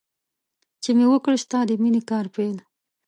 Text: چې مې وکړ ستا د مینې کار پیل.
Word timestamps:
چې 0.81 0.89
مې 0.97 1.05
وکړ 1.09 1.33
ستا 1.43 1.59
د 1.69 1.71
مینې 1.81 2.01
کار 2.09 2.25
پیل. 2.35 2.57